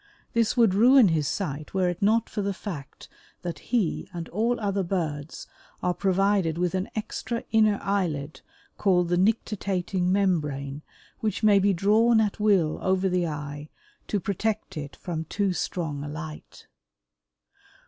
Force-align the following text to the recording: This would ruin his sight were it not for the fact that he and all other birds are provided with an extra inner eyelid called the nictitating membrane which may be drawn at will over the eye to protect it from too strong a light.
This 0.33 0.57
would 0.57 0.73
ruin 0.73 1.09
his 1.09 1.27
sight 1.27 1.75
were 1.75 1.87
it 1.87 2.01
not 2.01 2.27
for 2.27 2.41
the 2.41 2.55
fact 2.55 3.07
that 3.43 3.59
he 3.69 4.09
and 4.11 4.27
all 4.29 4.59
other 4.59 4.81
birds 4.81 5.45
are 5.83 5.93
provided 5.93 6.57
with 6.57 6.73
an 6.73 6.89
extra 6.95 7.43
inner 7.51 7.79
eyelid 7.83 8.41
called 8.79 9.09
the 9.09 9.15
nictitating 9.17 10.11
membrane 10.11 10.81
which 11.19 11.43
may 11.43 11.59
be 11.59 11.71
drawn 11.71 12.19
at 12.19 12.39
will 12.39 12.79
over 12.81 13.07
the 13.07 13.27
eye 13.27 13.69
to 14.07 14.19
protect 14.19 14.75
it 14.75 14.95
from 14.95 15.25
too 15.25 15.53
strong 15.53 16.03
a 16.03 16.07
light. 16.09 16.65